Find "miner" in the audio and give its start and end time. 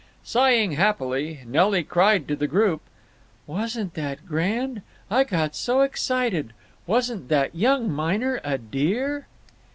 7.93-8.41